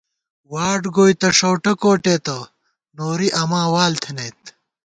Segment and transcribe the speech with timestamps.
[0.53, 2.37] واٹ گوئی تہ ݭؤٹہ کوٹېتہ،
[2.97, 4.41] نوری اماں وال تھنَئیت